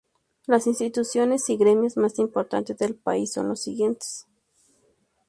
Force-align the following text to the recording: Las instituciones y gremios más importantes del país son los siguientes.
Las 0.47 0.65
instituciones 0.65 1.47
y 1.51 1.57
gremios 1.57 1.95
más 1.95 2.17
importantes 2.17 2.75
del 2.75 2.95
país 2.95 3.31
son 3.33 3.49
los 3.49 3.61
siguientes. 3.61 4.25